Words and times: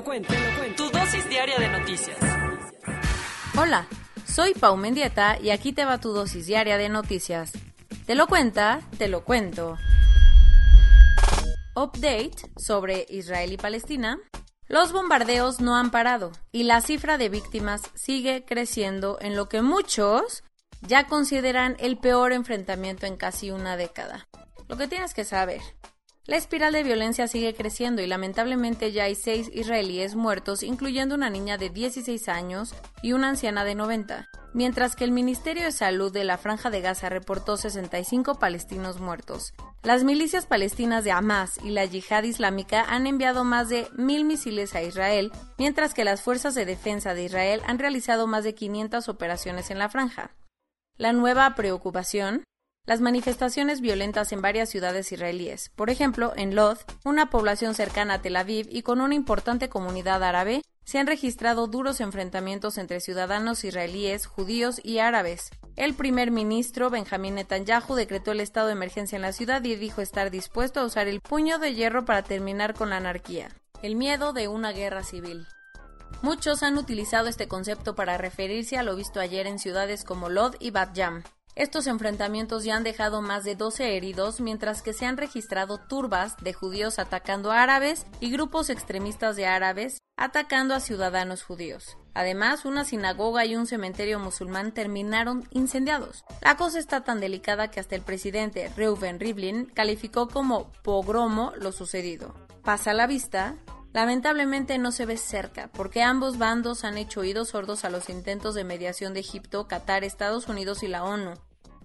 lo 0.00 0.04
cuento. 0.04 0.32
Tu 0.76 0.90
dosis 0.90 1.28
diaria 1.28 1.58
de 1.58 1.68
noticias. 1.68 2.16
Hola, 3.58 3.86
soy 4.24 4.54
Pau 4.54 4.76
Mendieta 4.78 5.38
y 5.38 5.50
aquí 5.50 5.74
te 5.74 5.84
va 5.84 5.98
tu 5.98 6.12
dosis 6.12 6.46
diaria 6.46 6.78
de 6.78 6.88
noticias. 6.88 7.52
Te 8.06 8.14
lo 8.14 8.26
cuenta, 8.26 8.80
te 8.96 9.08
lo 9.08 9.24
cuento. 9.24 9.76
Update 11.76 12.36
sobre 12.56 13.04
Israel 13.10 13.52
y 13.52 13.56
Palestina. 13.58 14.18
Los 14.68 14.92
bombardeos 14.92 15.60
no 15.60 15.76
han 15.76 15.90
parado 15.90 16.32
y 16.50 16.62
la 16.62 16.80
cifra 16.80 17.18
de 17.18 17.28
víctimas 17.28 17.82
sigue 17.94 18.46
creciendo 18.46 19.18
en 19.20 19.36
lo 19.36 19.50
que 19.50 19.60
muchos 19.60 20.44
ya 20.80 21.08
consideran 21.08 21.76
el 21.78 21.98
peor 21.98 22.32
enfrentamiento 22.32 23.04
en 23.04 23.16
casi 23.16 23.50
una 23.50 23.76
década. 23.76 24.28
Lo 24.66 24.78
que 24.78 24.88
tienes 24.88 25.12
que 25.12 25.24
saber. 25.24 25.60
La 26.26 26.36
espiral 26.36 26.74
de 26.74 26.82
violencia 26.82 27.26
sigue 27.28 27.54
creciendo 27.54 28.02
y 28.02 28.06
lamentablemente 28.06 28.92
ya 28.92 29.04
hay 29.04 29.14
seis 29.14 29.50
israelíes 29.54 30.16
muertos, 30.16 30.62
incluyendo 30.62 31.14
una 31.14 31.30
niña 31.30 31.56
de 31.56 31.70
16 31.70 32.28
años 32.28 32.74
y 33.02 33.14
una 33.14 33.30
anciana 33.30 33.64
de 33.64 33.74
90, 33.74 34.28
mientras 34.52 34.96
que 34.96 35.04
el 35.04 35.12
Ministerio 35.12 35.64
de 35.64 35.72
Salud 35.72 36.12
de 36.12 36.24
la 36.24 36.36
Franja 36.36 36.68
de 36.68 36.82
Gaza 36.82 37.08
reportó 37.08 37.56
65 37.56 38.38
palestinos 38.38 39.00
muertos. 39.00 39.54
Las 39.82 40.04
milicias 40.04 40.44
palestinas 40.44 41.04
de 41.04 41.12
Hamas 41.12 41.58
y 41.64 41.70
la 41.70 41.86
Yihad 41.86 42.24
Islámica 42.24 42.84
han 42.86 43.06
enviado 43.06 43.42
más 43.42 43.70
de 43.70 43.88
mil 43.96 44.26
misiles 44.26 44.74
a 44.74 44.82
Israel, 44.82 45.32
mientras 45.56 45.94
que 45.94 46.04
las 46.04 46.20
fuerzas 46.20 46.54
de 46.54 46.66
defensa 46.66 47.14
de 47.14 47.24
Israel 47.24 47.62
han 47.66 47.78
realizado 47.78 48.26
más 48.26 48.44
de 48.44 48.54
500 48.54 49.08
operaciones 49.08 49.70
en 49.70 49.78
la 49.78 49.88
franja. 49.88 50.32
La 50.98 51.14
nueva 51.14 51.54
preocupación 51.54 52.44
las 52.90 53.00
manifestaciones 53.00 53.80
violentas 53.80 54.32
en 54.32 54.42
varias 54.42 54.68
ciudades 54.68 55.12
israelíes. 55.12 55.70
Por 55.76 55.90
ejemplo, 55.90 56.32
en 56.34 56.56
Lod, 56.56 56.78
una 57.04 57.30
población 57.30 57.76
cercana 57.76 58.14
a 58.14 58.20
Tel 58.20 58.34
Aviv 58.34 58.66
y 58.68 58.82
con 58.82 59.00
una 59.00 59.14
importante 59.14 59.68
comunidad 59.68 60.24
árabe, 60.24 60.64
se 60.82 60.98
han 60.98 61.06
registrado 61.06 61.68
duros 61.68 62.00
enfrentamientos 62.00 62.78
entre 62.78 62.98
ciudadanos 62.98 63.62
israelíes, 63.62 64.26
judíos 64.26 64.80
y 64.82 64.98
árabes. 64.98 65.50
El 65.76 65.94
primer 65.94 66.32
ministro 66.32 66.90
Benjamín 66.90 67.36
Netanyahu 67.36 67.94
decretó 67.94 68.32
el 68.32 68.40
estado 68.40 68.66
de 68.66 68.72
emergencia 68.72 69.14
en 69.14 69.22
la 69.22 69.32
ciudad 69.32 69.62
y 69.62 69.76
dijo 69.76 70.00
estar 70.00 70.32
dispuesto 70.32 70.80
a 70.80 70.84
usar 70.84 71.06
el 71.06 71.20
puño 71.20 71.60
de 71.60 71.74
hierro 71.74 72.04
para 72.04 72.24
terminar 72.24 72.74
con 72.74 72.90
la 72.90 72.96
anarquía. 72.96 73.50
El 73.84 73.94
miedo 73.94 74.32
de 74.32 74.48
una 74.48 74.72
guerra 74.72 75.04
civil. 75.04 75.46
Muchos 76.22 76.64
han 76.64 76.76
utilizado 76.76 77.28
este 77.28 77.46
concepto 77.46 77.94
para 77.94 78.18
referirse 78.18 78.78
a 78.78 78.82
lo 78.82 78.96
visto 78.96 79.20
ayer 79.20 79.46
en 79.46 79.60
ciudades 79.60 80.02
como 80.02 80.28
Lod 80.28 80.56
y 80.58 80.72
Bat 80.72 80.92
Yam. 80.92 81.22
Estos 81.56 81.86
enfrentamientos 81.86 82.64
ya 82.64 82.76
han 82.76 82.84
dejado 82.84 83.22
más 83.22 83.44
de 83.44 83.56
12 83.56 83.96
heridos, 83.96 84.40
mientras 84.40 84.82
que 84.82 84.92
se 84.92 85.06
han 85.06 85.16
registrado 85.16 85.78
turbas 85.78 86.36
de 86.38 86.52
judíos 86.52 86.98
atacando 86.98 87.50
a 87.50 87.62
árabes 87.62 88.06
y 88.20 88.30
grupos 88.30 88.70
extremistas 88.70 89.36
de 89.36 89.46
árabes 89.46 89.98
atacando 90.16 90.74
a 90.74 90.80
ciudadanos 90.80 91.42
judíos. 91.42 91.96
Además, 92.14 92.64
una 92.64 92.84
sinagoga 92.84 93.46
y 93.46 93.56
un 93.56 93.66
cementerio 93.66 94.18
musulmán 94.18 94.72
terminaron 94.72 95.48
incendiados. 95.50 96.24
La 96.42 96.56
cosa 96.56 96.78
está 96.78 97.02
tan 97.02 97.20
delicada 97.20 97.70
que 97.70 97.80
hasta 97.80 97.96
el 97.96 98.02
presidente 98.02 98.70
Reuven 98.76 99.18
Rivlin 99.18 99.64
calificó 99.66 100.28
como 100.28 100.70
pogromo 100.82 101.52
lo 101.56 101.72
sucedido. 101.72 102.34
Pasa 102.62 102.92
la 102.92 103.06
vista, 103.06 103.56
Lamentablemente 103.92 104.78
no 104.78 104.92
se 104.92 105.04
ve 105.04 105.16
cerca, 105.16 105.68
porque 105.72 106.02
ambos 106.02 106.38
bandos 106.38 106.84
han 106.84 106.96
hecho 106.96 107.20
oídos 107.20 107.48
sordos 107.48 107.84
a 107.84 107.90
los 107.90 108.08
intentos 108.08 108.54
de 108.54 108.62
mediación 108.62 109.14
de 109.14 109.20
Egipto, 109.20 109.66
Qatar, 109.66 110.04
Estados 110.04 110.46
Unidos 110.46 110.84
y 110.84 110.88
la 110.88 111.02
ONU. 111.02 111.34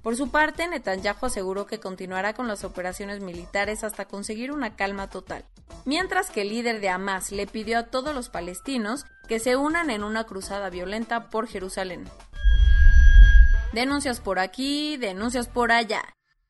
Por 0.03 0.15
su 0.15 0.29
parte, 0.29 0.67
Netanyahu 0.67 1.25
aseguró 1.25 1.65
que 1.65 1.79
continuará 1.79 2.35
con 2.35 2.47
las 2.47 2.63
operaciones 2.63 3.21
militares 3.21 3.83
hasta 3.83 4.05
conseguir 4.05 4.51
una 4.51 4.75
calma 4.75 5.09
total, 5.09 5.45
mientras 5.83 6.29
que 6.29 6.43
el 6.43 6.49
líder 6.49 6.79
de 6.79 6.89
Hamas 6.89 7.31
le 7.31 7.47
pidió 7.47 7.79
a 7.79 7.87
todos 7.87 8.13
los 8.13 8.29
palestinos 8.29 9.05
que 9.27 9.39
se 9.39 9.55
unan 9.55 9.89
en 9.89 10.03
una 10.03 10.25
cruzada 10.25 10.69
violenta 10.69 11.31
por 11.31 11.47
Jerusalén. 11.47 12.03
Denuncias 13.73 14.19
por 14.19 14.37
aquí, 14.37 14.95
denuncias 14.97 15.47
por 15.47 15.71
allá. 15.71 16.03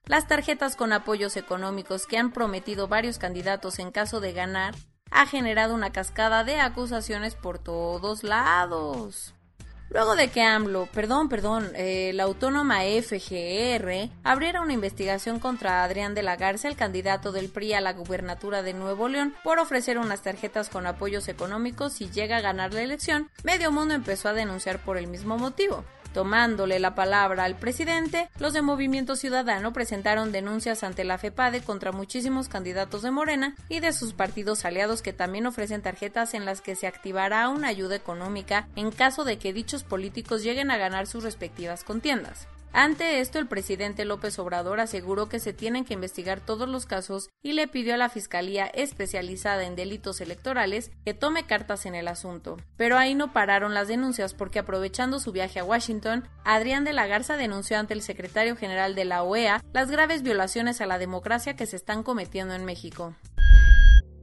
Las 0.06 0.28
tarjetas 0.28 0.76
con 0.76 0.92
apoyos 0.92 1.38
económicos 1.38 2.08
que 2.08 2.18
han 2.18 2.34
prometido 2.34 2.90
varios 2.90 3.20
candidatos 3.20 3.80
en 3.80 3.92
caso 3.92 4.20
de 4.20 4.34
ganar 4.34 4.76
ha 5.16 5.26
generado 5.26 5.74
una 5.74 5.92
cascada 5.92 6.44
de 6.44 6.59
acusaciones 6.59 7.36
por 7.36 7.58
todos 7.58 8.24
lados. 8.24 9.34
Luego 9.90 10.16
de 10.16 10.30
que 10.30 10.42
AMLO, 10.42 10.88
perdón, 10.88 11.30
perdón, 11.30 11.72
eh, 11.76 12.12
la 12.16 12.24
autónoma 12.24 12.84
FGR 12.84 14.09
abriera 14.24 14.62
una 14.62 14.74
investigación 14.74 15.40
contra 15.40 15.84
Adrián 15.84 16.16
de 16.16 16.24
la 16.24 16.36
Garza, 16.36 16.68
el 16.68 16.76
candidato 16.76 17.31
del 17.31 17.50
PRI 17.50 17.76
a 17.76 17.81
la 17.81 17.94
gubernatura 17.94 18.62
de 18.62 18.74
Nuevo 18.74 19.08
León, 19.08 19.36
por 19.44 19.59
ofrecer 19.59 19.98
unas 19.98 20.22
tarjetas 20.22 20.70
con 20.70 20.86
apoyos 20.86 21.30
económicos 21.30 21.94
si 21.94 22.09
llega 22.09 22.38
a 22.38 22.42
ganar 22.42 22.74
la 22.74 22.82
elección, 22.82 23.30
medio 23.44 23.72
mundo 23.72 23.94
empezó 23.94 24.28
a 24.30 24.34
denunciar 24.34 24.80
por 24.80 24.97
el 24.97 25.08
mismo 25.08 25.38
motivo. 25.38 25.86
Tomándole 26.16 26.80
la 26.80 26.96
palabra 26.96 27.44
al 27.44 27.58
presidente, 27.58 28.30
los 28.40 28.53
de 28.53 28.62
Movimiento 28.62 29.18
Ciudadano 29.18 29.74
presentaron 29.74 30.31
denuncias 30.31 30.86
ante 30.86 31.03
la 31.03 31.18
FEPADE 31.18 31.59
contra 31.59 31.92
muchísimos 31.92 32.48
candidatos 32.48 33.02
de 33.02 33.12
Morena 33.12 33.53
y 33.68 33.81
de 33.81 33.92
sus 33.92 34.14
partidos 34.14 34.64
aliados 34.64 35.02
que 35.02 35.12
también 35.12 35.46
ofrecen 35.46 35.81
tarjetas 35.81 36.34
en 36.34 36.46
las 36.46 36.62
que 36.62 36.78
se 36.78 36.88
activará 36.88 37.50
una 37.50 37.68
ayuda 37.68 37.98
económica 37.98 38.70
en 38.78 38.92
caso 38.92 39.26
de 39.26 39.38
que 39.38 39.52
dichos 39.52 39.84
políticos 39.84 40.42
lleguen 40.42 40.72
a 40.72 40.78
ganar 40.78 41.06
sus 41.06 41.22
respectivas 41.22 41.84
contiendas. 41.84 42.47
Ante 42.78 43.22
esto, 43.22 43.40
el 43.40 43.47
presidente 43.47 44.03
López 44.03 44.38
Obrador 44.38 44.81
aseguró 44.81 45.30
que 45.30 45.40
se 45.40 45.53
tienen 45.53 45.86
que 45.86 45.94
investigar 45.94 46.41
todos 46.41 46.68
los 46.68 46.86
casos 46.86 47.30
y 47.41 47.53
le 47.53 47.69
pidió 47.69 47.94
a 47.94 47.97
la 47.97 48.09
Fiscalía 48.09 48.66
especializada 48.66 49.63
en 49.63 49.78
delitos 49.78 50.19
electorales 50.19 50.91
que 51.06 51.14
tome 51.14 51.46
cartas 51.46 51.85
en 51.85 51.96
el 51.96 52.09
asunto. 52.09 52.58
Pero 52.75 52.97
ahí 52.97 53.16
no 53.16 53.31
pararon 53.31 53.74
las 53.74 53.88
denuncias 53.88 54.34
porque 54.34 54.59
aprovechando 54.59 55.22
su 55.22 55.31
viaje 55.31 55.62
a 55.62 55.64
Washington, 55.64 56.28
Adrián 56.44 56.84
de 56.84 56.91
la 56.91 57.08
Garza 57.08 57.38
denunció 57.38 57.80
ante 57.80 57.94
el 57.94 58.02
secretario 58.02 58.58
general 58.58 58.94
de 58.94 59.06
la 59.06 59.24
OEA 59.24 59.64
las 59.72 59.90
graves 59.90 60.22
violaciones 60.22 60.81
a 60.81 60.85
la 60.85 60.97
democracia 60.97 61.56
que 61.56 61.68
se 61.68 61.78
están 61.78 62.03
cometiendo 62.03 62.56
en 62.56 62.66
México. 62.66 63.16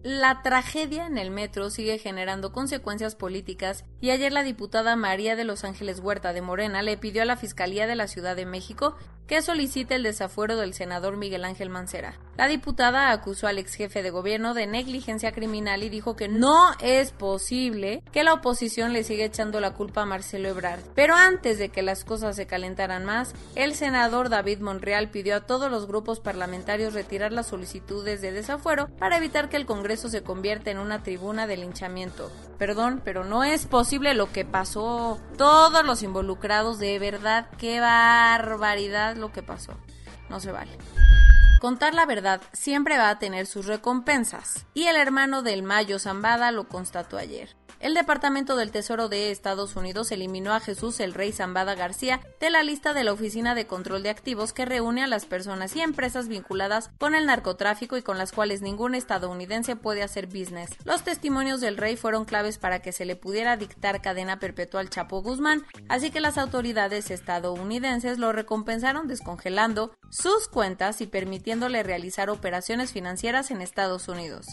La 0.02 0.42
tragedia 0.42 1.06
en 1.06 1.16
el 1.16 1.30
metro 1.30 1.70
sigue 1.70 1.96
generando 1.96 2.50
consecuencias 2.50 3.14
políticas 3.14 3.84
y 4.00 4.10
ayer 4.10 4.32
la 4.32 4.42
diputada 4.42 4.96
María 4.96 5.36
de 5.36 5.44
Los 5.44 5.62
Ángeles 5.62 6.00
Huerta 6.00 6.32
de 6.32 6.42
Morena 6.42 6.82
le 6.82 6.96
pidió 6.96 7.22
a 7.22 7.24
la 7.24 7.36
Fiscalía 7.36 7.86
de 7.86 7.94
la 7.94 8.08
Ciudad 8.08 8.34
de 8.34 8.44
México 8.44 8.96
que 9.28 9.42
solicite 9.42 9.94
el 9.94 10.02
desafuero 10.02 10.56
del 10.56 10.74
senador 10.74 11.16
Miguel 11.16 11.44
Ángel 11.44 11.70
Mancera. 11.70 12.18
La 12.36 12.48
diputada 12.48 13.10
acusó 13.10 13.46
al 13.46 13.58
ex 13.58 13.74
jefe 13.74 14.02
de 14.02 14.10
gobierno 14.10 14.54
de 14.54 14.66
negligencia 14.66 15.32
criminal 15.32 15.82
y 15.82 15.90
dijo 15.90 16.16
que 16.16 16.28
no 16.28 16.72
es 16.80 17.10
posible 17.12 18.02
que 18.10 18.24
la 18.24 18.32
oposición 18.32 18.94
le 18.94 19.04
siga 19.04 19.26
echando 19.26 19.60
la 19.60 19.74
culpa 19.74 20.02
a 20.02 20.06
Marcelo 20.06 20.48
Ebrard. 20.48 20.80
Pero 20.94 21.14
antes 21.14 21.58
de 21.58 21.68
que 21.68 21.82
las 21.82 22.04
cosas 22.04 22.34
se 22.34 22.46
calentaran 22.46 23.04
más, 23.04 23.34
el 23.54 23.74
senador 23.74 24.30
David 24.30 24.60
Monreal 24.60 25.10
pidió 25.10 25.36
a 25.36 25.40
todos 25.46 25.70
los 25.70 25.86
grupos 25.86 26.20
parlamentarios 26.20 26.94
retirar 26.94 27.32
las 27.32 27.48
solicitudes 27.48 28.22
de 28.22 28.32
desafuero 28.32 28.88
para 28.98 29.18
evitar 29.18 29.50
que 29.50 29.58
el 29.58 29.66
Congreso 29.66 30.08
se 30.08 30.22
convierta 30.22 30.70
en 30.70 30.78
una 30.78 31.02
tribuna 31.02 31.46
de 31.46 31.58
linchamiento. 31.58 32.32
Perdón, 32.56 33.02
pero 33.04 33.24
no 33.24 33.44
es 33.44 33.66
posible 33.66 34.14
lo 34.14 34.32
que 34.32 34.46
pasó. 34.46 35.20
Todos 35.36 35.84
los 35.84 36.02
involucrados, 36.02 36.78
de 36.78 36.98
verdad, 36.98 37.50
qué 37.58 37.80
barbaridad 37.80 39.16
lo 39.16 39.32
que 39.32 39.42
pasó. 39.42 39.74
No 40.30 40.40
se 40.40 40.50
vale. 40.50 40.72
Contar 41.62 41.94
la 41.94 42.06
verdad 42.06 42.40
siempre 42.52 42.98
va 42.98 43.08
a 43.08 43.20
tener 43.20 43.46
sus 43.46 43.66
recompensas, 43.66 44.66
y 44.74 44.86
el 44.86 44.96
hermano 44.96 45.44
del 45.44 45.62
Mayo 45.62 46.00
Zambada 46.00 46.50
lo 46.50 46.66
constató 46.66 47.16
ayer. 47.16 47.54
El 47.82 47.94
Departamento 47.94 48.54
del 48.54 48.70
Tesoro 48.70 49.08
de 49.08 49.32
Estados 49.32 49.74
Unidos 49.74 50.12
eliminó 50.12 50.54
a 50.54 50.60
Jesús 50.60 51.00
el 51.00 51.14
Rey 51.14 51.32
Zambada 51.32 51.74
García 51.74 52.20
de 52.38 52.48
la 52.48 52.62
lista 52.62 52.94
de 52.94 53.02
la 53.02 53.12
Oficina 53.12 53.56
de 53.56 53.66
Control 53.66 54.04
de 54.04 54.10
Activos 54.10 54.52
que 54.52 54.64
reúne 54.64 55.02
a 55.02 55.08
las 55.08 55.26
personas 55.26 55.74
y 55.74 55.80
empresas 55.80 56.28
vinculadas 56.28 56.90
con 56.98 57.16
el 57.16 57.26
narcotráfico 57.26 57.96
y 57.96 58.02
con 58.02 58.18
las 58.18 58.30
cuales 58.30 58.62
ningún 58.62 58.94
estadounidense 58.94 59.74
puede 59.74 60.04
hacer 60.04 60.28
business. 60.28 60.70
Los 60.84 61.02
testimonios 61.02 61.60
del 61.60 61.76
rey 61.76 61.96
fueron 61.96 62.24
claves 62.24 62.56
para 62.56 62.78
que 62.78 62.92
se 62.92 63.04
le 63.04 63.16
pudiera 63.16 63.56
dictar 63.56 64.00
cadena 64.00 64.38
perpetua 64.38 64.78
al 64.78 64.88
Chapo 64.88 65.20
Guzmán, 65.20 65.66
así 65.88 66.12
que 66.12 66.20
las 66.20 66.38
autoridades 66.38 67.10
estadounidenses 67.10 68.16
lo 68.18 68.30
recompensaron 68.32 69.08
descongelando 69.08 69.92
sus 70.08 70.46
cuentas 70.46 71.00
y 71.00 71.08
permitiéndole 71.08 71.82
realizar 71.82 72.30
operaciones 72.30 72.92
financieras 72.92 73.50
en 73.50 73.60
Estados 73.60 74.06
Unidos. 74.06 74.46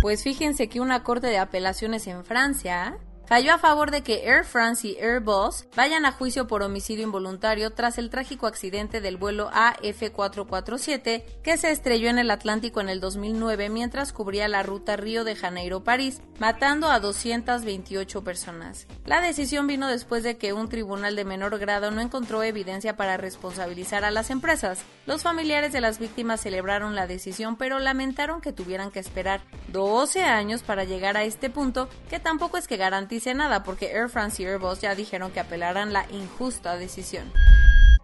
Pues 0.00 0.22
fíjense 0.22 0.68
que 0.68 0.80
una 0.80 1.02
corte 1.02 1.26
de 1.26 1.38
apelaciones 1.38 2.06
en 2.06 2.24
Francia 2.24 2.96
falló 3.30 3.54
a 3.54 3.58
favor 3.58 3.92
de 3.92 4.02
que 4.02 4.24
Air 4.28 4.44
France 4.44 4.88
y 4.88 4.96
Airbus 4.96 5.66
vayan 5.76 6.04
a 6.04 6.10
juicio 6.10 6.48
por 6.48 6.64
homicidio 6.64 7.04
involuntario 7.04 7.70
tras 7.70 7.96
el 7.96 8.10
trágico 8.10 8.48
accidente 8.48 9.00
del 9.00 9.18
vuelo 9.18 9.52
AF447 9.52 11.22
que 11.40 11.56
se 11.56 11.70
estrelló 11.70 12.10
en 12.10 12.18
el 12.18 12.32
Atlántico 12.32 12.80
en 12.80 12.88
el 12.88 12.98
2009 12.98 13.68
mientras 13.68 14.12
cubría 14.12 14.48
la 14.48 14.64
ruta 14.64 14.96
Río 14.96 15.22
de 15.22 15.36
Janeiro-París, 15.36 16.22
matando 16.40 16.90
a 16.90 16.98
228 16.98 18.24
personas. 18.24 18.88
La 19.06 19.20
decisión 19.20 19.68
vino 19.68 19.86
después 19.86 20.24
de 20.24 20.36
que 20.36 20.52
un 20.52 20.68
tribunal 20.68 21.14
de 21.14 21.24
menor 21.24 21.56
grado 21.60 21.92
no 21.92 22.00
encontró 22.00 22.42
evidencia 22.42 22.96
para 22.96 23.16
responsabilizar 23.16 24.04
a 24.04 24.10
las 24.10 24.30
empresas. 24.30 24.80
Los 25.06 25.22
familiares 25.22 25.72
de 25.72 25.80
las 25.80 26.00
víctimas 26.00 26.40
celebraron 26.40 26.96
la 26.96 27.06
decisión 27.06 27.54
pero 27.54 27.78
lamentaron 27.78 28.40
que 28.40 28.52
tuvieran 28.52 28.90
que 28.90 28.98
esperar 28.98 29.40
12 29.68 30.24
años 30.24 30.64
para 30.64 30.82
llegar 30.82 31.16
a 31.16 31.22
este 31.22 31.48
punto 31.48 31.88
que 32.08 32.18
tampoco 32.18 32.56
es 32.56 32.66
que 32.66 32.76
garantice 32.76 33.19
dice 33.20 33.34
nada 33.34 33.62
porque 33.64 33.92
Air 33.92 34.08
France 34.08 34.42
y 34.42 34.46
Airbus 34.46 34.80
ya 34.80 34.94
dijeron 34.94 35.30
que 35.30 35.40
apelarán 35.40 35.92
la 35.92 36.06
injusta 36.10 36.78
decisión. 36.78 37.30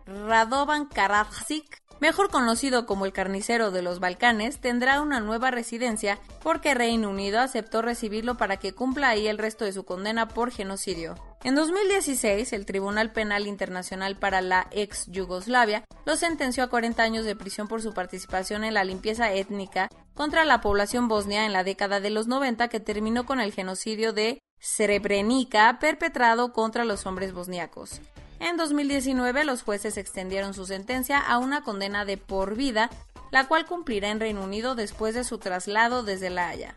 Radovan 0.04 0.84
Karadzic, 0.84 1.82
mejor 2.00 2.28
conocido 2.28 2.84
como 2.84 3.06
el 3.06 3.14
carnicero 3.14 3.70
de 3.70 3.80
los 3.80 3.98
Balcanes, 3.98 4.60
tendrá 4.60 5.00
una 5.00 5.20
nueva 5.20 5.50
residencia 5.50 6.18
porque 6.42 6.74
Reino 6.74 7.08
Unido 7.08 7.40
aceptó 7.40 7.80
recibirlo 7.80 8.36
para 8.36 8.58
que 8.58 8.74
cumpla 8.74 9.08
ahí 9.08 9.26
el 9.26 9.38
resto 9.38 9.64
de 9.64 9.72
su 9.72 9.86
condena 9.86 10.28
por 10.28 10.50
genocidio. 10.50 11.14
En 11.44 11.54
2016, 11.54 12.52
el 12.52 12.66
Tribunal 12.66 13.10
Penal 13.12 13.46
Internacional 13.46 14.16
para 14.16 14.42
la 14.42 14.68
ex 14.70 15.06
Yugoslavia 15.06 15.82
lo 16.04 16.16
sentenció 16.16 16.62
a 16.62 16.68
40 16.68 17.02
años 17.02 17.24
de 17.24 17.36
prisión 17.36 17.68
por 17.68 17.80
su 17.80 17.94
participación 17.94 18.64
en 18.64 18.74
la 18.74 18.84
limpieza 18.84 19.32
étnica 19.32 19.88
contra 20.12 20.44
la 20.44 20.60
población 20.60 21.08
bosnia 21.08 21.46
en 21.46 21.54
la 21.54 21.64
década 21.64 22.00
de 22.00 22.10
los 22.10 22.26
90 22.26 22.68
que 22.68 22.80
terminó 22.80 23.24
con 23.24 23.40
el 23.40 23.54
genocidio 23.54 24.12
de 24.12 24.40
Srebrenica 24.66 25.78
perpetrado 25.78 26.52
contra 26.52 26.84
los 26.84 27.06
hombres 27.06 27.32
bosniacos. 27.32 28.00
En 28.40 28.56
2019 28.56 29.44
los 29.44 29.62
jueces 29.62 29.96
extendieron 29.96 30.54
su 30.54 30.66
sentencia 30.66 31.20
a 31.20 31.38
una 31.38 31.62
condena 31.62 32.04
de 32.04 32.16
por 32.16 32.56
vida, 32.56 32.90
la 33.30 33.46
cual 33.46 33.64
cumplirá 33.64 34.10
en 34.10 34.18
Reino 34.18 34.42
Unido 34.42 34.74
después 34.74 35.14
de 35.14 35.22
su 35.22 35.38
traslado 35.38 36.02
desde 36.02 36.30
La 36.30 36.48
Haya. 36.48 36.74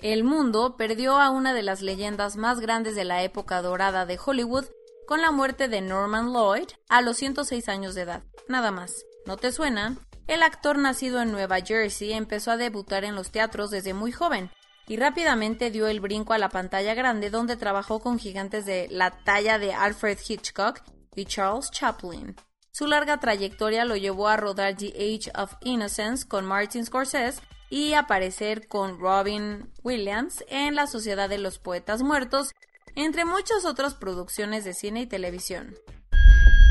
El 0.00 0.24
mundo 0.24 0.76
perdió 0.76 1.20
a 1.20 1.28
una 1.28 1.52
de 1.52 1.62
las 1.62 1.82
leyendas 1.82 2.36
más 2.36 2.58
grandes 2.58 2.94
de 2.94 3.04
la 3.04 3.22
época 3.22 3.60
dorada 3.60 4.06
de 4.06 4.18
Hollywood 4.24 4.64
con 5.06 5.20
la 5.20 5.30
muerte 5.30 5.68
de 5.68 5.82
Norman 5.82 6.32
Lloyd 6.32 6.68
a 6.88 7.02
los 7.02 7.18
106 7.18 7.68
años 7.68 7.94
de 7.94 8.02
edad. 8.02 8.22
Nada 8.48 8.70
más. 8.70 9.04
¿No 9.26 9.36
te 9.36 9.52
suena? 9.52 9.98
El 10.26 10.42
actor 10.42 10.78
nacido 10.78 11.20
en 11.20 11.32
Nueva 11.32 11.60
Jersey 11.60 12.14
empezó 12.14 12.50
a 12.50 12.56
debutar 12.56 13.04
en 13.04 13.14
los 13.14 13.30
teatros 13.30 13.70
desde 13.70 13.92
muy 13.92 14.10
joven, 14.10 14.50
y 14.86 14.96
rápidamente 14.96 15.70
dio 15.70 15.86
el 15.86 16.00
brinco 16.00 16.32
a 16.32 16.38
la 16.38 16.48
pantalla 16.48 16.94
grande 16.94 17.30
donde 17.30 17.56
trabajó 17.56 18.00
con 18.00 18.18
gigantes 18.18 18.66
de 18.66 18.88
la 18.90 19.10
talla 19.10 19.58
de 19.58 19.72
Alfred 19.72 20.18
Hitchcock 20.26 20.80
y 21.14 21.24
Charles 21.24 21.70
Chaplin. 21.70 22.36
Su 22.72 22.86
larga 22.86 23.18
trayectoria 23.18 23.84
lo 23.84 23.96
llevó 23.96 24.28
a 24.28 24.36
rodar 24.36 24.76
The 24.76 24.88
Age 24.88 25.30
of 25.40 25.54
Innocence 25.62 26.26
con 26.26 26.44
Martin 26.44 26.84
Scorsese 26.84 27.40
y 27.70 27.94
aparecer 27.94 28.66
con 28.68 28.98
Robin 28.98 29.70
Williams 29.82 30.44
en 30.48 30.74
La 30.74 30.86
Sociedad 30.86 31.28
de 31.28 31.38
los 31.38 31.58
Poetas 31.58 32.02
Muertos, 32.02 32.52
entre 32.96 33.24
muchas 33.24 33.64
otras 33.64 33.94
producciones 33.94 34.64
de 34.64 34.74
cine 34.74 35.02
y 35.02 35.06
televisión. 35.06 35.74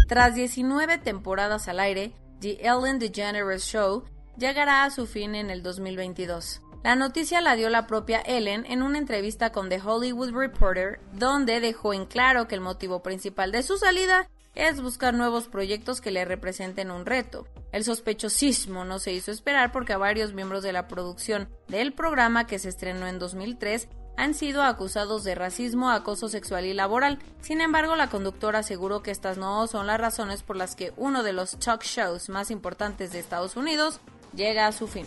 Tras 0.08 0.36
19 0.36 0.98
temporadas 0.98 1.68
al 1.68 1.80
aire, 1.80 2.14
The 2.40 2.60
Ellen 2.62 3.00
DeGeneres 3.00 3.64
Show 3.64 4.04
llegará 4.38 4.84
a 4.84 4.92
su 4.92 5.08
fin 5.08 5.36
en 5.36 5.50
el 5.50 5.64
2022. 5.64 6.63
La 6.84 6.96
noticia 6.96 7.40
la 7.40 7.56
dio 7.56 7.70
la 7.70 7.88
propia 7.88 8.20
Ellen 8.20 8.66
en 8.68 8.84
una 8.84 8.98
entrevista 8.98 9.54
con 9.54 9.70
The 9.70 9.80
Hollywood 9.82 10.34
Reporter, 10.34 11.00
donde 11.14 11.62
dejó 11.62 11.94
en 11.94 12.06
claro 12.06 12.50
que 12.50 12.56
el 12.56 12.62
motivo 12.62 13.02
principal 13.02 13.54
de 13.54 13.64
su 13.64 13.78
salida 13.78 14.30
es 14.54 14.82
buscar 14.82 15.14
nuevos 15.14 15.48
proyectos 15.48 16.02
que 16.02 16.12
le 16.12 16.26
representen 16.26 16.92
un 16.92 17.06
reto. 17.06 17.48
El 17.72 17.86
sospechosismo 17.86 18.84
no 18.84 19.00
se 19.00 19.14
hizo 19.14 19.32
esperar 19.32 19.72
porque 19.72 19.94
a 19.94 19.98
varios 19.98 20.34
miembros 20.34 20.62
de 20.62 20.74
la 20.74 20.90
producción 20.90 21.48
del 21.70 21.94
programa 21.94 22.48
que 22.48 22.60
se 22.60 22.68
estrenó 22.68 23.08
en 23.08 23.18
2003 23.18 23.88
han 24.18 24.34
sido 24.34 24.62
acusados 24.62 25.24
de 25.24 25.36
racismo, 25.36 25.90
acoso 25.90 26.28
sexual 26.28 26.66
y 26.66 26.74
laboral. 26.74 27.18
Sin 27.40 27.62
embargo, 27.62 27.96
la 27.96 28.10
conductora 28.10 28.60
aseguró 28.60 29.02
que 29.02 29.12
estas 29.12 29.38
no 29.38 29.68
son 29.68 29.88
las 29.88 30.02
razones 30.02 30.44
por 30.44 30.58
las 30.58 30.76
que 30.76 30.92
uno 30.98 31.24
de 31.24 31.32
los 31.32 31.58
talk 31.60 31.82
shows 31.82 32.28
más 32.28 32.52
importantes 32.52 33.14
de 33.14 33.20
Estados 33.20 33.56
Unidos 33.56 34.02
llega 34.36 34.68
a 34.68 34.74
su 34.74 34.88
fin. 34.88 35.06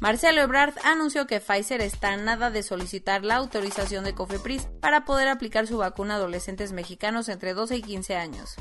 Marcelo 0.00 0.40
Ebrard 0.40 0.74
anunció 0.84 1.26
que 1.26 1.40
Pfizer 1.40 1.80
está 1.80 2.16
nada 2.16 2.50
de 2.50 2.62
solicitar 2.62 3.24
la 3.24 3.34
autorización 3.34 4.04
de 4.04 4.14
Cofepris 4.14 4.68
para 4.80 5.04
poder 5.04 5.26
aplicar 5.28 5.66
su 5.66 5.78
vacuna 5.78 6.14
a 6.14 6.18
adolescentes 6.18 6.70
mexicanos 6.72 7.28
entre 7.28 7.52
12 7.52 7.76
y 7.76 7.82
15 7.82 8.16
años. 8.16 8.54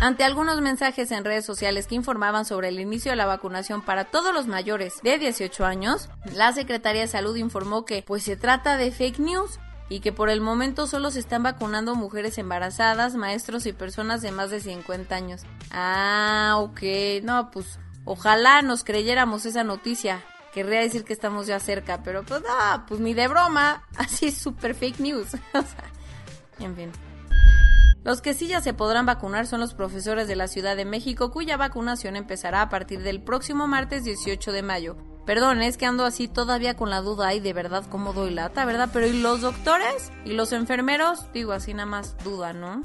Ante 0.00 0.24
algunos 0.24 0.62
mensajes 0.62 1.10
en 1.12 1.26
redes 1.26 1.44
sociales 1.44 1.86
que 1.86 1.94
informaban 1.94 2.46
sobre 2.46 2.68
el 2.68 2.80
inicio 2.80 3.12
de 3.12 3.16
la 3.16 3.26
vacunación 3.26 3.82
para 3.82 4.06
todos 4.06 4.32
los 4.32 4.46
mayores 4.46 4.94
de 5.02 5.18
18 5.18 5.66
años, 5.66 6.08
la 6.34 6.54
Secretaría 6.54 7.02
de 7.02 7.06
Salud 7.06 7.36
informó 7.36 7.84
que 7.84 8.02
pues 8.06 8.22
se 8.22 8.34
trata 8.34 8.78
de 8.78 8.92
fake 8.92 9.18
news 9.18 9.60
y 9.90 10.00
que 10.00 10.10
por 10.10 10.30
el 10.30 10.40
momento 10.40 10.86
solo 10.86 11.10
se 11.10 11.18
están 11.18 11.42
vacunando 11.42 11.96
mujeres 11.96 12.38
embarazadas, 12.38 13.14
maestros 13.14 13.66
y 13.66 13.74
personas 13.74 14.22
de 14.22 14.32
más 14.32 14.48
de 14.48 14.60
50 14.60 15.14
años. 15.14 15.42
Ah, 15.70 16.54
ok. 16.60 16.80
No, 17.22 17.50
pues 17.50 17.78
ojalá 18.06 18.62
nos 18.62 18.84
creyéramos 18.84 19.44
esa 19.44 19.64
noticia. 19.64 20.24
Querría 20.54 20.80
decir 20.80 21.04
que 21.04 21.12
estamos 21.12 21.46
ya 21.46 21.60
cerca, 21.60 22.02
pero 22.02 22.22
pues 22.22 22.40
no, 22.40 22.86
pues 22.86 23.00
ni 23.00 23.12
de 23.12 23.28
broma. 23.28 23.84
Así 23.98 24.28
es 24.28 24.38
súper 24.38 24.74
fake 24.74 25.00
news. 25.00 25.28
en 26.58 26.74
fin. 26.74 27.09
Los 28.02 28.22
que 28.22 28.32
sí 28.32 28.48
ya 28.48 28.60
se 28.60 28.72
podrán 28.72 29.04
vacunar 29.04 29.46
son 29.46 29.60
los 29.60 29.74
profesores 29.74 30.26
de 30.26 30.36
la 30.36 30.48
Ciudad 30.48 30.76
de 30.76 30.84
México, 30.84 31.30
cuya 31.30 31.56
vacunación 31.56 32.16
empezará 32.16 32.62
a 32.62 32.68
partir 32.70 33.02
del 33.02 33.22
próximo 33.22 33.66
martes 33.66 34.04
18 34.04 34.52
de 34.52 34.62
mayo. 34.62 34.96
Perdón, 35.26 35.60
es 35.60 35.76
que 35.76 35.86
ando 35.86 36.04
así 36.04 36.26
todavía 36.26 36.76
con 36.76 36.88
la 36.90 37.02
duda 37.02 37.34
y 37.34 37.40
de 37.40 37.52
verdad 37.52 37.84
cómo 37.90 38.12
doy 38.12 38.30
lata, 38.30 38.64
¿verdad? 38.64 38.88
Pero 38.92 39.06
¿y 39.06 39.20
los 39.20 39.42
doctores? 39.42 40.10
¿Y 40.24 40.32
los 40.32 40.52
enfermeros? 40.52 41.30
Digo 41.32 41.52
así 41.52 41.74
nada 41.74 41.86
más 41.86 42.16
duda, 42.24 42.52
¿no? 42.52 42.84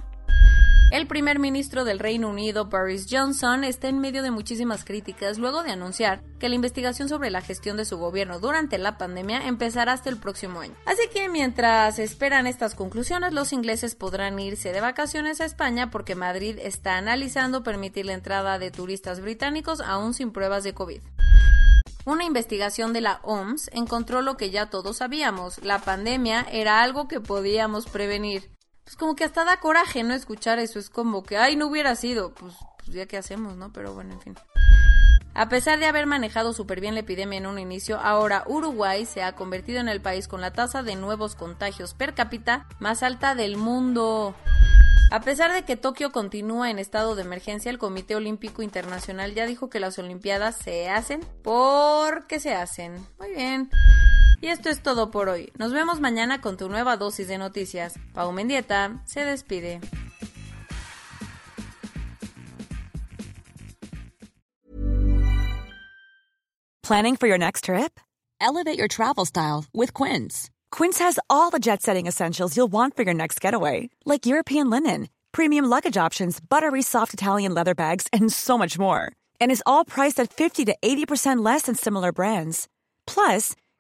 El 0.92 1.08
primer 1.08 1.39
ministro 1.39 1.84
del 1.84 2.00
Reino 2.00 2.30
Unido, 2.30 2.65
Boris 2.65 3.08
Johnson, 3.10 3.63
está 3.63 3.89
en 3.89 4.00
medio 4.00 4.22
de 4.22 4.30
muchísimas 4.30 4.86
críticas 4.86 5.39
luego 5.39 5.63
de 5.63 5.72
anunciar 5.72 6.22
que 6.39 6.48
la 6.48 6.56
investigación 6.56 7.10
sobre 7.10 7.32
la 7.32 7.42
gestión 7.42 7.75
de 7.75 7.86
su 7.86 7.98
gobierno 7.98 8.39
durante 8.39 8.77
la 8.77 8.98
pandemia 8.98 9.48
empezará 9.48 9.94
hasta 9.94 10.10
el 10.10 10.18
próximo 10.18 10.60
año. 10.60 10.75
Así 10.86 11.01
que 11.12 11.27
mientras 11.27 11.98
esperan 11.98 12.46
estas 12.46 12.75
conclusiones, 12.75 13.34
los 13.34 13.51
ingleses 13.51 13.96
podrán 13.96 14.39
irse 14.39 14.72
de 14.72 14.80
vacaciones 14.80 15.42
a 15.42 15.46
España 15.46 15.89
porque 15.89 16.13
Madrid 16.13 16.60
está 16.62 16.98
analizando 16.98 17.63
permitir 17.63 18.06
la 18.06 18.13
entrada 18.13 18.60
de 18.60 18.70
turistas 18.70 19.22
británicos 19.22 19.82
aún 19.82 20.13
sin 20.13 20.32
pruebas 20.32 20.63
de 20.63 20.75
COVID. 20.75 21.01
Una 22.06 22.24
investigación 22.24 22.94
de 22.94 23.01
la 23.01 23.20
OMS 23.24 23.72
encontró 23.74 24.22
lo 24.22 24.38
que 24.38 24.51
ya 24.51 24.70
todos 24.70 24.98
sabíamos, 24.98 25.63
la 25.63 25.80
pandemia 25.80 26.46
era 26.51 26.84
algo 26.84 27.08
que 27.08 27.20
podíamos 27.20 27.88
prevenir 27.88 28.51
pues 28.86 28.96
como 28.96 29.15
que 29.15 29.24
hasta 29.24 29.44
da 29.44 29.60
coraje, 29.60 30.04
¿no? 30.04 30.13
Escuchar 30.13 30.60
eso, 30.60 30.80
es 30.80 30.89
como 30.89 31.24
que, 31.24 31.38
ay, 31.38 31.56
no 31.56 31.68
hubiera 31.68 31.96
sido, 31.96 32.34
pues, 32.34 32.54
pues 32.77 32.89
ya 32.89 33.08
que 33.08 33.18
hacemos, 33.18 33.58
¿no? 33.58 33.74
Pero 33.74 33.94
bueno, 33.94 34.13
en 34.13 34.22
fin. 34.22 34.36
A 35.34 35.50
pesar 35.50 35.80
de 35.80 35.88
haber 35.88 36.06
manejado 36.06 36.54
súper 36.54 36.80
bien 36.80 36.94
la 36.94 37.01
epidemia 37.01 37.39
en 37.39 37.48
un 37.48 37.60
inicio, 37.60 38.00
ahora 38.00 38.44
Uruguay 38.48 39.06
se 39.06 39.22
ha 39.22 39.36
convertido 39.36 39.82
en 39.82 39.89
el 39.89 40.01
país 40.01 40.30
con 40.30 40.39
la 40.39 40.54
tasa 40.54 40.82
de 40.82 40.96
nuevos 40.96 41.36
contagios 41.36 41.94
per 41.94 42.13
cápita 42.13 42.68
más 42.80 43.04
alta 43.04 43.36
del 43.36 43.58
mundo. 43.58 44.34
A 45.12 45.20
pesar 45.22 45.51
de 45.51 45.63
que 45.63 45.75
Tokio 45.75 46.12
continúa 46.12 46.72
en 46.72 46.80
estado 46.80 47.15
de 47.15 47.24
emergencia, 47.24 47.70
el 47.70 47.80
Comité 47.80 48.15
Olímpico 48.15 48.62
Internacional 48.62 49.34
ya 49.34 49.46
dijo 49.46 49.70
que 49.70 49.80
las 49.80 50.00
Olimpiadas 50.00 50.58
se 50.58 50.89
hacen 50.89 51.20
porque 51.44 52.39
se 52.39 52.54
hacen. 52.54 53.06
Muy 53.20 53.32
bien. 53.32 53.70
Y 54.42 54.48
esto 54.48 54.70
es 54.70 54.82
todo 54.82 55.12
por 55.12 55.30
hoy. 55.30 55.51
Nos 55.58 55.72
vemos 55.72 56.00
mañana 56.00 56.42
con 56.42 56.58
tu 56.58 56.70
nueva 56.70 56.98
dosis 56.98 57.27
de 57.27 57.38
noticias. 57.38 57.96
Pau 58.13 58.32
Mendieta 58.32 59.01
se 59.06 59.24
despide. 59.24 59.82
Planning 66.84 67.15
for 67.15 67.27
your 67.27 67.39
next 67.39 67.63
trip? 67.63 68.00
Elevate 68.39 68.77
your 68.77 68.88
travel 68.88 69.25
style 69.25 69.65
with 69.74 69.92
Quince. 69.92 70.51
Quince 70.70 71.00
has 71.00 71.18
all 71.32 71.50
the 71.50 71.58
jet 71.58 71.82
setting 71.82 72.06
essentials 72.06 72.56
you'll 72.56 72.72
want 72.72 72.96
for 72.96 73.01
your 73.01 73.13
next 73.15 73.42
getaway, 73.42 73.89
like 74.06 74.27
European 74.27 74.70
linen, 74.70 75.10
premium 75.32 75.65
luggage 75.65 75.98
options, 75.98 76.39
buttery 76.39 76.84
soft 76.84 77.13
Italian 77.13 77.56
leather 77.56 77.74
bags, 77.74 78.08
and 78.13 78.32
so 78.32 78.56
much 78.56 78.77
more. 78.77 79.12
And 79.42 79.51
is 79.51 79.63
all 79.65 79.84
priced 79.84 80.20
at 80.20 80.32
50 80.32 80.65
to 80.65 80.75
80% 80.80 81.44
less 81.44 81.63
than 81.63 81.74
similar 81.74 82.12
brands. 82.12 82.68
Plus, 83.08 83.56